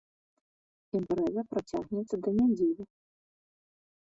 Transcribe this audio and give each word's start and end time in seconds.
Імпрэза 0.99 1.41
працягнецца 1.51 2.15
да 2.25 2.29
нядзелі. 2.39 2.83